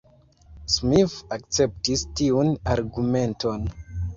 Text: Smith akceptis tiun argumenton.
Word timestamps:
Smith 0.75 1.13
akceptis 1.37 2.07
tiun 2.21 2.53
argumenton. 2.77 3.71